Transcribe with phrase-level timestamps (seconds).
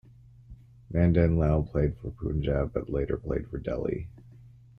[0.91, 4.07] Madan Lal played for Punjab but later played for Delhi.